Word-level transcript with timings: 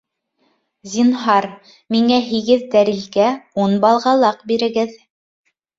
Зинһар, 0.93 1.47
миңә 1.97 2.19
һигеҙ 2.31 2.67
тәрилкә, 2.73 3.31
ун 3.67 3.79
балғалаҡ 3.87 4.45
бирегеҙ 4.53 5.03